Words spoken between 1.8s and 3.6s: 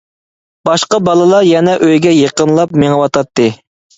ئۆيگە يېقىنلاپ مېڭىۋاتاتتى.